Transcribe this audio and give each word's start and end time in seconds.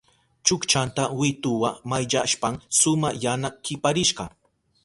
Chukchanta 0.45 1.03
wituwa 1.19 1.69
mayllashpan 1.91 2.55
suma 2.79 3.09
yana 3.23 3.49
kiparishka. 3.63 4.23